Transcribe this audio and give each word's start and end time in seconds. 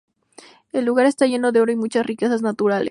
El 0.71 0.85
lugar 0.85 1.05
esta 1.05 1.27
lleno 1.27 1.51
de 1.51 1.61
oro 1.61 1.71
y 1.71 1.75
muchas 1.75 2.07
riquezas 2.07 2.41
naturales. 2.41 2.79